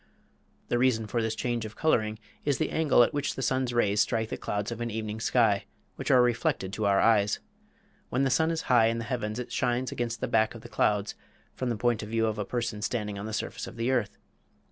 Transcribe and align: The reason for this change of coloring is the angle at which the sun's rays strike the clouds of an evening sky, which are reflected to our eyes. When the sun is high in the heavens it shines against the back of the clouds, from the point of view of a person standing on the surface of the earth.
The 0.69 0.79
reason 0.79 1.05
for 1.05 1.21
this 1.21 1.35
change 1.35 1.63
of 1.63 1.75
coloring 1.75 2.17
is 2.43 2.57
the 2.57 2.71
angle 2.71 3.03
at 3.03 3.13
which 3.13 3.35
the 3.35 3.43
sun's 3.43 3.71
rays 3.71 4.01
strike 4.01 4.29
the 4.29 4.35
clouds 4.35 4.71
of 4.71 4.81
an 4.81 4.89
evening 4.89 5.19
sky, 5.19 5.65
which 5.95 6.09
are 6.09 6.23
reflected 6.23 6.73
to 6.73 6.87
our 6.87 6.99
eyes. 6.99 7.39
When 8.09 8.23
the 8.23 8.31
sun 8.31 8.49
is 8.49 8.63
high 8.63 8.87
in 8.87 8.97
the 8.97 9.03
heavens 9.03 9.37
it 9.37 9.51
shines 9.51 9.91
against 9.91 10.19
the 10.19 10.27
back 10.27 10.55
of 10.55 10.61
the 10.61 10.69
clouds, 10.69 11.13
from 11.53 11.69
the 11.69 11.77
point 11.77 12.01
of 12.01 12.09
view 12.09 12.25
of 12.25 12.39
a 12.39 12.45
person 12.45 12.81
standing 12.81 13.19
on 13.19 13.27
the 13.27 13.31
surface 13.31 13.67
of 13.67 13.75
the 13.75 13.91
earth. 13.91 14.17